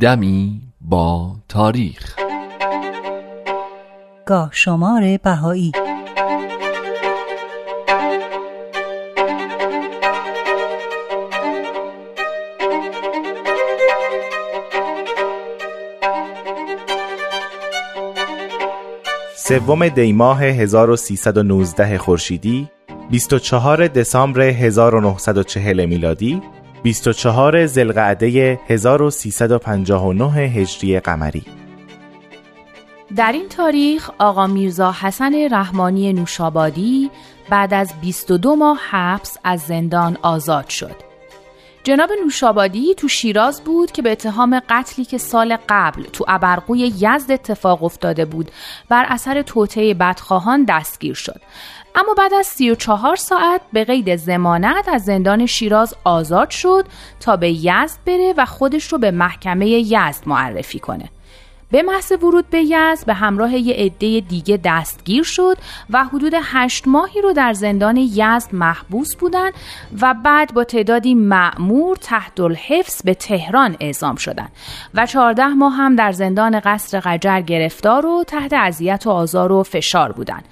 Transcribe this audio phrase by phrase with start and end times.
[0.00, 2.16] دمی با تاریخ.
[4.26, 5.72] گاه شمار بهایی.
[19.36, 22.70] سوم دیماه 1319 خورشیدی
[23.10, 26.42] 24 دسامبر 1940 میلادی
[26.82, 31.44] 24 زلقعده 1359 هجری قمری
[33.16, 37.10] در این تاریخ آقا میرزا حسن رحمانی نوشابادی
[37.50, 41.10] بعد از 22 ماه حبس از زندان آزاد شد.
[41.84, 47.30] جناب نوشابادی تو شیراز بود که به اتهام قتلی که سال قبل تو ابرقوی یزد
[47.32, 48.50] اتفاق افتاده بود
[48.88, 51.40] بر اثر توطعه بدخواهان دستگیر شد
[51.94, 56.86] اما بعد از 34 ساعت به قید زمانت از زندان شیراز آزاد شد
[57.20, 61.10] تا به یزد بره و خودش رو به محکمه یزد معرفی کنه.
[61.70, 65.56] به محض ورود به یزد به همراه یه عده دیگه دستگیر شد
[65.90, 69.52] و حدود هشت ماهی رو در زندان یزد محبوس بودند
[70.00, 74.52] و بعد با تعدادی معمور تحت الحفظ به تهران اعزام شدند
[74.94, 79.62] و چهارده ماه هم در زندان قصر قجر گرفتار و تحت اذیت و آزار و
[79.62, 80.44] فشار بودند.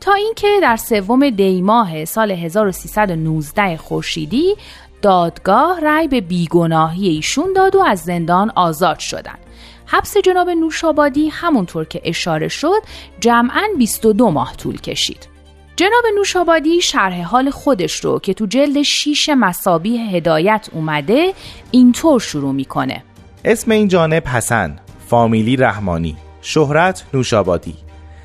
[0.00, 4.56] تا اینکه در سوم دیماه سال 1319 خورشیدی
[5.02, 9.45] دادگاه رأی به بیگناهی ایشون داد و از زندان آزاد شدند.
[9.86, 12.82] حبس جناب نوشابادی همونطور که اشاره شد
[13.20, 15.28] جمعا 22 ماه طول کشید.
[15.76, 21.32] جناب نوشابادی شرح حال خودش رو که تو جلد شیش مسابی هدایت اومده
[21.70, 23.02] اینطور شروع می‌کنه.
[23.44, 24.76] اسم این جانب حسن
[25.06, 27.74] فامیلی رحمانی شهرت نوشابادی.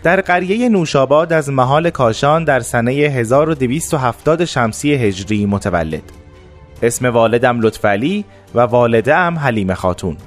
[0.04, 6.04] در قریه نوشاباد از محال کاشان در سنه 1270 شمسی هجری متولد.
[6.84, 10.18] اسم والدم لطفعلی و والده ام حلیم خاتون.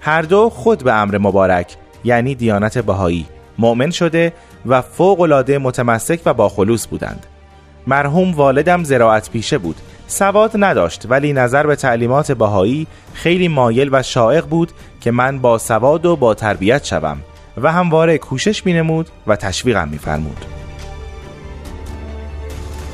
[0.00, 3.26] هر دو خود به امر مبارک یعنی دیانت بهایی
[3.58, 4.32] مؤمن شده
[4.66, 7.26] و فوق العاده متمسک و باخلوص بودند
[7.86, 9.76] مرحوم والدم زراعت پیشه بود
[10.06, 15.58] سواد نداشت ولی نظر به تعلیمات بهایی خیلی مایل و شائق بود که من با
[15.58, 17.18] سواد و با تربیت شوم
[17.62, 20.44] و همواره کوشش مینمود و تشویقم میفرمود.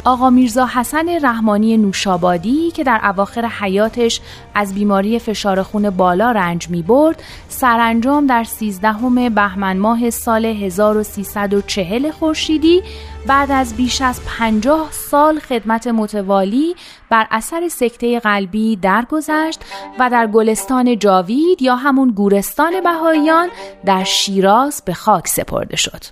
[0.05, 4.21] آقا میرزا حسن رحمانی نوشابادی که در اواخر حیاتش
[4.55, 12.11] از بیماری فشار خون بالا رنج می برد سرانجام در 13 بهمن ماه سال 1340
[12.11, 12.83] خورشیدی
[13.27, 16.75] بعد از بیش از 50 سال خدمت متوالی
[17.11, 19.61] بر اثر سکته قلبی درگذشت
[19.99, 23.49] و در گلستان جاوید یا همون گورستان بهاییان
[23.85, 26.05] در شیراز به خاک سپرده شد.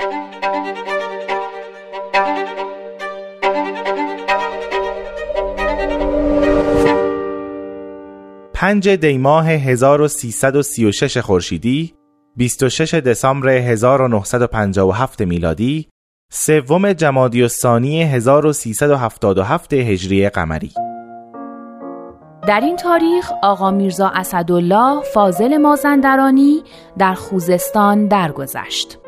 [8.63, 11.95] پنج دیماه 1336 خورشیدی
[12.37, 15.89] 26 دسامبر 1957 میلادی
[16.33, 20.73] سوم جمادی الثانی 1377 هجری قمری
[22.49, 26.63] در این تاریخ آقا میرزا اسدالله فاضل مازندرانی
[26.99, 29.02] در خوزستان درگذشت.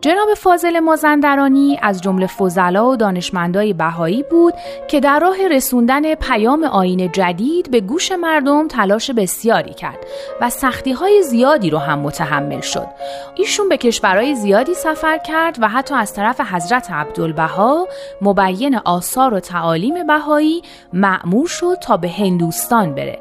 [0.00, 4.54] جناب فاضل مازندرانی از جمله فضلا و دانشمندای بهایی بود
[4.88, 9.98] که در راه رسوندن پیام آین جدید به گوش مردم تلاش بسیاری کرد
[10.40, 12.86] و سختی های زیادی رو هم متحمل شد.
[13.34, 17.88] ایشون به کشورهای زیادی سفر کرد و حتی از طرف حضرت عبدالبها
[18.22, 20.62] مبین آثار و تعالیم بهایی
[20.92, 23.18] معمور شد تا به هندوستان بره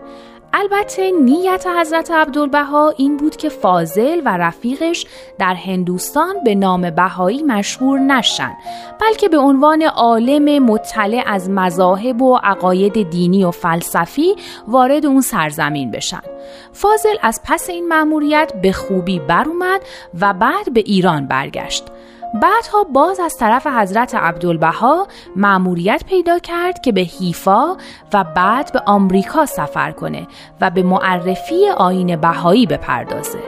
[0.53, 5.05] البته نیت حضرت عبدالبها این بود که فاضل و رفیقش
[5.39, 8.53] در هندوستان به نام بهایی مشهور نشن
[9.01, 14.35] بلکه به عنوان عالم مطلع از مذاهب و عقاید دینی و فلسفی
[14.67, 16.21] وارد اون سرزمین بشن.
[16.73, 19.81] فاضل از پس این مأموریت به خوبی بر اومد
[20.21, 21.83] و بعد به ایران برگشت.
[22.33, 27.77] بعدها باز از طرف حضرت عبدالبها معموریت پیدا کرد که به حیفا
[28.13, 30.27] و بعد به آمریکا سفر کنه
[30.61, 33.39] و به معرفی آین بهایی بپردازه.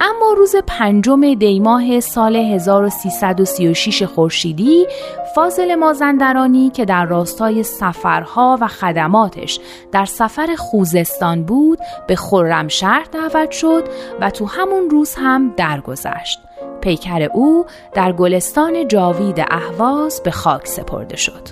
[0.00, 4.86] اما روز پنجم دیماه سال 1336 خورشیدی
[5.34, 9.60] فاضل مازندرانی که در راستای سفرها و خدماتش
[9.92, 13.84] در سفر خوزستان بود به خرمشهر دعوت شد
[14.20, 16.40] و تو همون روز هم درگذشت
[16.84, 21.48] پیکر او در گلستان جاوید اهواز به خاک سپرده شد.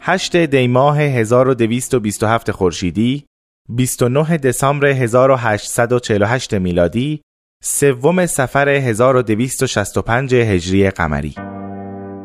[0.00, 3.26] هشت دیماه 1227 خورشیدی
[3.68, 7.20] 29 دسامبر 1848 میلادی
[7.62, 11.34] سوم سفر 1265 هجری قمری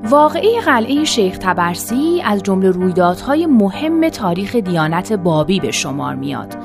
[0.03, 6.55] واقعی قلعه شیخ تبرسی از جمله رویدادهای مهم تاریخ دیانت بابی به شمار میاد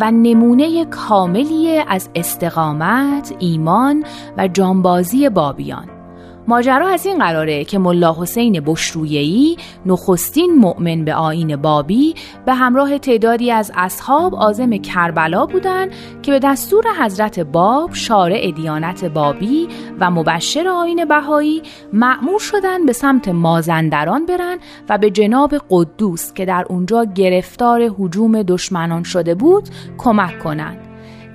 [0.00, 4.04] و نمونه کاملی از استقامت، ایمان
[4.38, 5.99] و جانبازی بابیان.
[6.48, 9.56] ماجرا از این قراره که ملا حسین بشرویهی
[9.86, 12.14] نخستین مؤمن به آین بابی
[12.46, 15.90] به همراه تعدادی از اصحاب آزم کربلا بودند
[16.22, 19.68] که به دستور حضرت باب شارع دیانت بابی
[20.00, 24.58] و مبشر آین بهایی معمور شدند به سمت مازندران برن
[24.88, 30.89] و به جناب قدوس که در اونجا گرفتار حجوم دشمنان شده بود کمک کنند.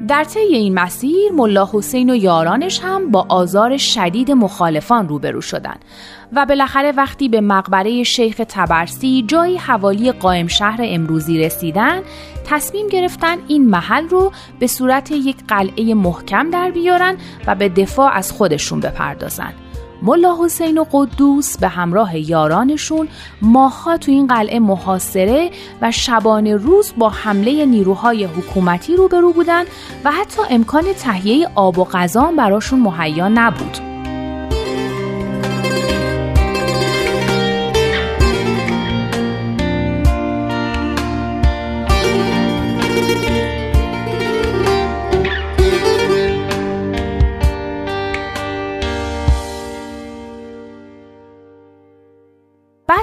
[0.08, 5.86] در طی این مسیر ملا حسین و یارانش هم با آزار شدید مخالفان روبرو شدند
[6.34, 12.02] و بالاخره وقتی به مقبره شیخ تبرسی جایی حوالی قائم شهر امروزی رسیدن
[12.46, 18.12] تصمیم گرفتن این محل رو به صورت یک قلعه محکم در بیارن و به دفاع
[18.14, 19.54] از خودشون بپردازن.
[20.02, 23.08] ملا حسین و قدوس به همراه یارانشون
[23.42, 25.52] ماها تو این قلعه محاصره
[25.82, 29.64] و شبانه روز با حمله نیروهای حکومتی روبرو بودن
[30.04, 33.95] و حتی امکان تهیه آب و غذا براشون مهیا نبود.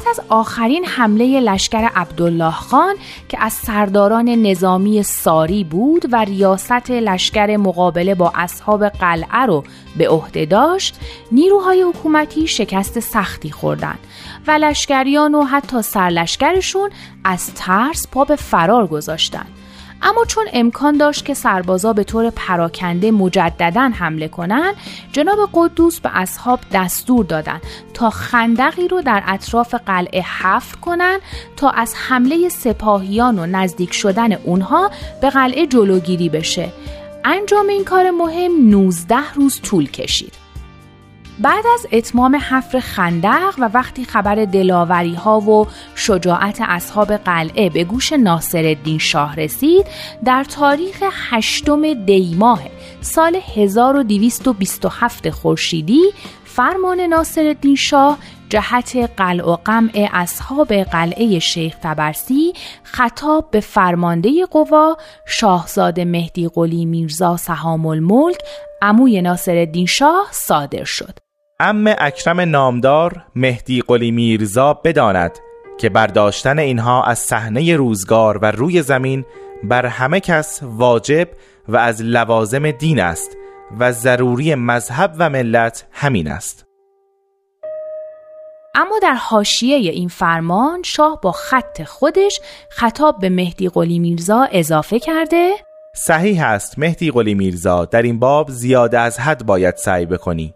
[0.03, 2.95] بعد از آخرین حمله لشکر عبدالله خان
[3.29, 9.65] که از سرداران نظامی ساری بود و ریاست لشکر مقابله با اصحاب قلعه رو
[9.97, 11.01] به عهده داشت
[11.33, 13.99] نیروهای حکومتی شکست سختی خوردند
[14.47, 16.91] و لشکریان و حتی سرلشکرشون
[17.25, 19.62] از ترس پا به فرار گذاشتند
[20.03, 24.75] اما چون امکان داشت که سربازا به طور پراکنده مجددا حمله کنند
[25.13, 27.61] جناب قدوس به اصحاب دستور دادند
[27.95, 31.21] تا خندقی رو در اطراف قلعه حفر کنند
[31.57, 34.91] تا از حمله سپاهیان و نزدیک شدن اونها
[35.21, 36.69] به قلعه جلوگیری بشه.
[37.25, 40.42] انجام این کار مهم 19 روز طول کشید.
[41.39, 47.85] بعد از اتمام حفر خندق و وقتی خبر دلاوری ها و شجاعت اصحاب قلعه به
[47.85, 49.87] گوش ناصرالدین شاه رسید
[50.25, 52.63] در تاریخ هشتم دیماه
[53.01, 56.03] سال 1227 خورشیدی
[56.45, 58.19] فرمان ناصرالدین شاه
[58.53, 62.53] جهت قلع و قمع اصحاب قلعه شیخ تبرسی
[62.83, 64.97] خطاب به فرمانده قوا
[65.27, 68.39] شاهزاده مهدی قلی میرزا سهام الملک
[68.83, 71.19] عموی ناصرالدین شاه صادر شد.
[71.61, 75.39] ام اکرم نامدار مهدی قلی میرزا بداند
[75.79, 79.25] که برداشتن اینها از صحنه روزگار و روی زمین
[79.65, 81.29] بر همه کس واجب
[81.69, 83.37] و از لوازم دین است
[83.79, 86.72] و ضروری مذهب و ملت همین است.
[88.75, 94.99] اما در حاشیه این فرمان شاه با خط خودش خطاب به مهدی قلی میرزا اضافه
[94.99, 95.53] کرده.
[95.95, 100.55] صحیح است مهدی قلی میرزا در این باب زیاده از حد باید سعی بکنی.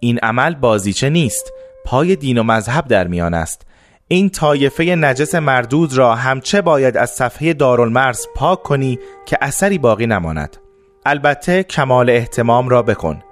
[0.00, 1.52] این عمل بازیچه نیست
[1.84, 3.62] پای دین و مذهب در میان است.
[4.08, 10.06] این طایفه نجس مردود را همچه باید از صفحه دارالمرز پاک کنی که اثری باقی
[10.06, 10.56] نماند.
[11.06, 13.22] البته کمال احتمام را بکن.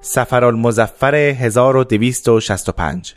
[0.00, 3.14] سفر المزفر 1265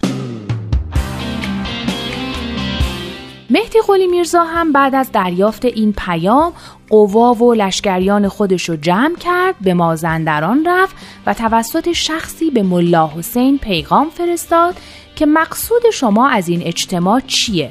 [3.50, 6.54] مهدی قلی میرزا هم بعد از دریافت این پیام
[6.90, 13.08] قوا و لشکریان خودش رو جمع کرد به مازندران رفت و توسط شخصی به ملا
[13.08, 14.76] حسین پیغام فرستاد
[15.16, 17.70] که مقصود شما از این اجتماع چیه؟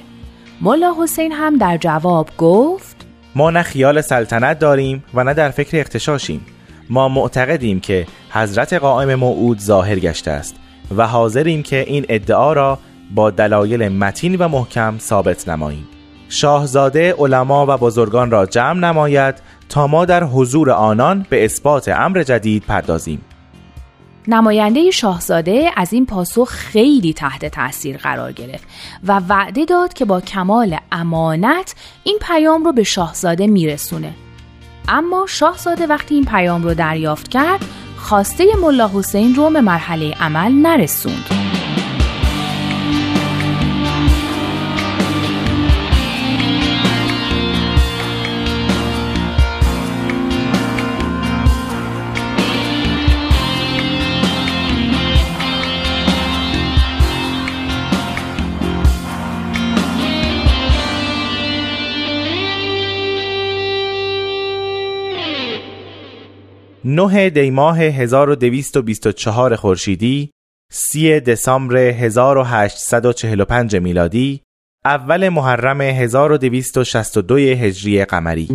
[0.61, 2.97] ملا حسین هم در جواب گفت
[3.35, 6.47] ما نه خیال سلطنت داریم و نه در فکر اختشاشیم
[6.91, 10.57] ما معتقدیم که حضرت قائم موعود ظاهر گشته است
[10.97, 12.79] و حاضریم که این ادعا را
[13.15, 15.89] با دلایل متین و محکم ثابت نماییم.
[16.29, 19.35] شاهزاده علما و بزرگان را جمع نماید
[19.69, 23.21] تا ما در حضور آنان به اثبات امر جدید پردازیم.
[24.29, 28.65] نماینده شاهزاده از این پاسخ خیلی تحت تاثیر قرار گرفت
[29.05, 34.13] و وعده داد که با کمال امانت این پیام رو به شاهزاده میرسونه.
[34.89, 37.65] اما شاهزاده وقتی این پیام رو دریافت کرد
[37.97, 41.56] خواسته ملا حسین رو به مرحله عمل نرسوند.
[66.89, 70.31] 9 دیماه 1224 خورشیدی
[70.73, 74.43] 30 دسامبر 1845 میلادی
[74.85, 78.49] اول محرم 1262 هجری قمری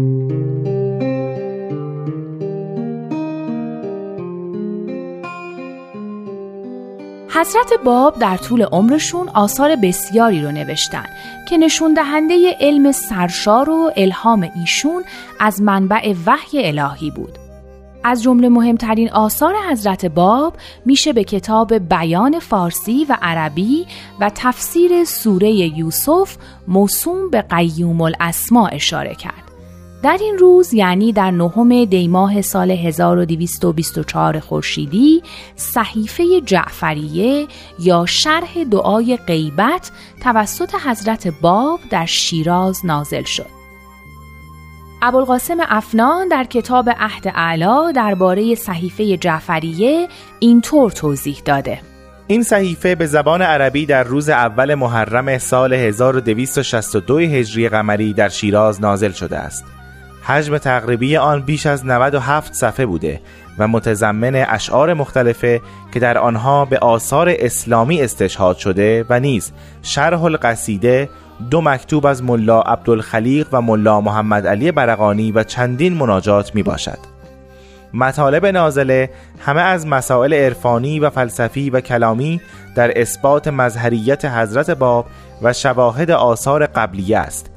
[7.29, 11.05] حضرت باب در طول عمرشون آثار بسیاری رو نوشتن
[11.49, 15.03] که نشون دهنده علم سرشار و الهام ایشون
[15.39, 17.40] از منبع وحی الهی بود.
[18.03, 20.53] از جمله مهمترین آثار حضرت باب
[20.85, 23.85] میشه به کتاب بیان فارسی و عربی
[24.19, 29.51] و تفسیر سوره یوسف موسوم به قیوم الاسما اشاره کرد.
[30.03, 35.21] در این روز یعنی در نهم دیماه سال 1224 خورشیدی
[35.55, 37.47] صحیفه جعفریه
[37.79, 39.91] یا شرح دعای غیبت
[40.23, 43.60] توسط حضرت باب در شیراز نازل شد.
[45.03, 50.07] ابوالقاسم افنان در کتاب عهد اعلا درباره صحیفه جعفریه
[50.39, 51.79] اینطور توضیح داده
[52.27, 58.81] این صحیفه به زبان عربی در روز اول محرم سال 1262 هجری قمری در شیراز
[58.81, 59.65] نازل شده است.
[60.23, 63.21] حجم تقریبی آن بیش از 97 صفحه بوده
[63.57, 65.61] و متضمن اشعار مختلفه
[65.93, 71.09] که در آنها به آثار اسلامی استشهاد شده و نیز شرح القصیده
[71.49, 76.97] دو مکتوب از ملا عبدالخلیق و ملا محمد علی برقانی و چندین مناجات می باشد.
[77.93, 82.41] مطالب نازله همه از مسائل عرفانی و فلسفی و کلامی
[82.75, 85.05] در اثبات مظهریت حضرت باب
[85.41, 87.51] و شواهد آثار قبلیه است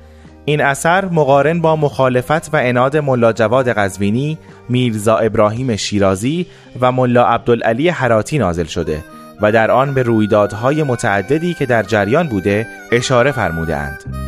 [0.45, 4.39] این اثر مقارن با مخالفت و اناد ملا جواد قزوینی،
[4.69, 6.47] میرزا ابراهیم شیرازی
[6.81, 9.05] و ملا عبدالعلی حراتی نازل شده
[9.41, 14.24] و در آن به رویدادهای متعددی که در جریان بوده اشاره فرمودند.